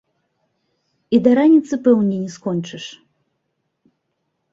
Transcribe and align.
І 1.17 1.19
да 1.27 1.31
раніцы, 1.39 1.73
пэўне, 1.87 2.17
не 2.23 2.31
скончыш? 2.37 2.87